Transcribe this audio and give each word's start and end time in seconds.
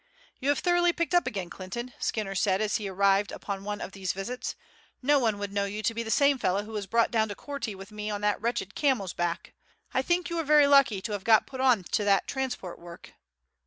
"You 0.39 0.49
have 0.49 0.57
thoroughly 0.57 0.93
picked 0.93 1.13
up 1.13 1.27
again, 1.27 1.51
Clinton," 1.51 1.93
Skinner 1.99 2.33
said 2.33 2.59
as 2.59 2.77
he 2.77 2.87
arrived 2.89 3.31
upon 3.31 3.63
one 3.63 3.79
of 3.79 3.91
these 3.91 4.13
visits. 4.13 4.55
"No 5.03 5.19
one 5.19 5.37
would 5.37 5.53
know 5.53 5.65
you 5.65 5.83
to 5.83 5.93
be 5.93 6.01
the 6.01 6.09
same 6.09 6.39
fellow 6.39 6.63
who 6.63 6.71
was 6.71 6.87
brought 6.87 7.11
down 7.11 7.29
to 7.29 7.35
Korti 7.35 7.75
with 7.75 7.91
me 7.91 8.09
on 8.09 8.21
that 8.21 8.41
wretched 8.41 8.73
camel's 8.73 9.13
back. 9.13 9.53
I 9.93 10.01
think 10.01 10.31
you 10.31 10.39
are 10.39 10.43
very 10.43 10.65
lucky 10.65 11.03
to 11.03 11.11
have 11.11 11.23
got 11.23 11.45
put 11.45 11.61
on 11.61 11.83
to 11.83 12.03
that 12.03 12.25
transport 12.27 12.79
work." 12.79 13.13